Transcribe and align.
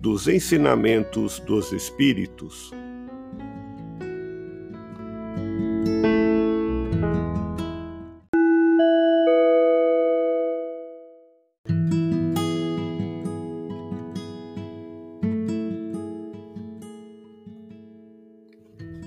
dos 0.00 0.28
ensinamentos 0.28 1.40
dos 1.40 1.72
Espíritos. 1.72 2.72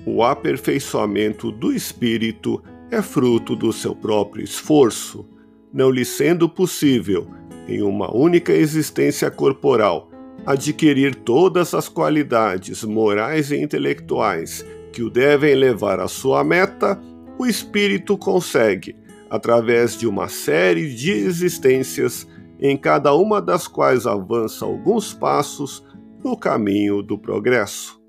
O 0.04 0.22
aperfeiçoamento 0.22 1.50
do 1.50 1.72
espírito 1.72 2.62
é 2.90 3.00
fruto 3.00 3.56
do 3.56 3.72
seu 3.72 3.94
próprio 3.94 4.44
esforço, 4.44 5.26
não 5.72 5.90
lhe 5.90 6.04
sendo 6.04 6.48
possível, 6.48 7.26
em 7.66 7.82
uma 7.82 8.14
única 8.14 8.52
existência 8.52 9.30
corporal, 9.30 10.11
adquirir 10.44 11.14
todas 11.14 11.74
as 11.74 11.88
qualidades 11.88 12.82
morais 12.84 13.50
e 13.50 13.56
intelectuais 13.56 14.66
que 14.92 15.02
o 15.02 15.08
devem 15.08 15.54
levar 15.54 16.00
à 16.00 16.08
sua 16.08 16.44
meta, 16.44 17.00
o 17.38 17.46
espírito 17.46 18.18
consegue, 18.18 18.96
através 19.30 19.96
de 19.96 20.06
uma 20.06 20.28
série 20.28 20.94
de 20.94 21.10
existências, 21.10 22.26
em 22.60 22.76
cada 22.76 23.14
uma 23.14 23.40
das 23.40 23.66
quais 23.66 24.06
avança 24.06 24.64
alguns 24.64 25.14
passos 25.14 25.84
no 26.22 26.36
caminho 26.36 27.02
do 27.02 27.18
progresso. 27.18 28.01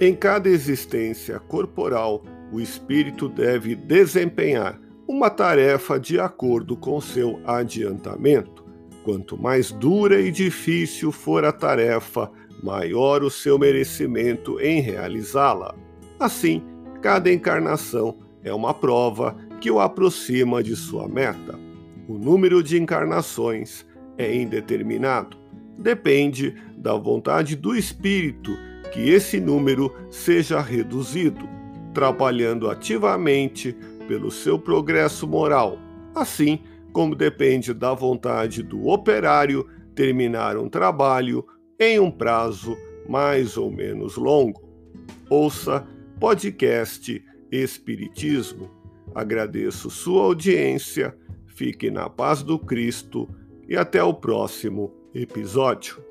Em 0.00 0.14
cada 0.14 0.48
existência 0.48 1.40
corporal, 1.40 2.22
o 2.52 2.60
espírito 2.60 3.28
deve 3.28 3.74
desempenhar 3.74 4.80
uma 5.08 5.28
tarefa 5.28 5.98
de 5.98 6.20
acordo 6.20 6.76
com 6.76 7.00
seu 7.00 7.40
adiantamento. 7.44 8.64
Quanto 9.02 9.36
mais 9.36 9.72
dura 9.72 10.20
e 10.20 10.30
difícil 10.30 11.10
for 11.10 11.44
a 11.44 11.50
tarefa, 11.50 12.30
maior 12.62 13.24
o 13.24 13.30
seu 13.30 13.58
merecimento 13.58 14.60
em 14.60 14.80
realizá-la. 14.80 15.74
Assim, 16.20 16.62
cada 17.02 17.32
encarnação 17.32 18.18
é 18.44 18.54
uma 18.54 18.72
prova 18.72 19.36
que 19.60 19.68
o 19.68 19.80
aproxima 19.80 20.62
de 20.62 20.76
sua 20.76 21.08
meta. 21.08 21.58
O 22.06 22.16
número 22.16 22.62
de 22.62 22.80
encarnações 22.80 23.84
é 24.16 24.32
indeterminado, 24.32 25.36
depende 25.76 26.54
da 26.76 26.94
vontade 26.94 27.56
do 27.56 27.74
espírito 27.74 28.67
que 28.92 29.10
esse 29.10 29.40
número 29.40 29.94
seja 30.10 30.60
reduzido, 30.60 31.48
trabalhando 31.92 32.70
ativamente 32.70 33.76
pelo 34.06 34.30
seu 34.30 34.58
progresso 34.58 35.26
moral, 35.26 35.78
assim 36.14 36.60
como 36.92 37.14
depende 37.14 37.74
da 37.74 37.92
vontade 37.92 38.62
do 38.62 38.88
operário 38.88 39.66
terminar 39.94 40.56
um 40.56 40.68
trabalho 40.68 41.44
em 41.78 41.98
um 41.98 42.10
prazo 42.10 42.76
mais 43.08 43.56
ou 43.56 43.70
menos 43.70 44.16
longo. 44.16 44.68
Ouça 45.30 45.86
podcast 46.18 47.24
Espiritismo. 47.50 48.70
Agradeço 49.14 49.90
sua 49.90 50.24
audiência, 50.24 51.16
fique 51.46 51.90
na 51.90 52.08
paz 52.08 52.42
do 52.42 52.58
Cristo 52.58 53.28
e 53.68 53.76
até 53.76 54.02
o 54.02 54.14
próximo 54.14 54.92
episódio. 55.14 56.02